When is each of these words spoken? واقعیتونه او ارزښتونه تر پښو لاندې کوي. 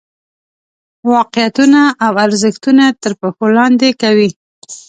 واقعیتونه 1.13 1.81
او 2.05 2.13
ارزښتونه 2.25 2.85
تر 3.03 3.11
پښو 3.19 3.45
لاندې 3.57 3.89
کوي. 4.01 4.29